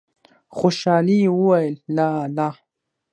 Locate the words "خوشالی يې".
0.57-1.29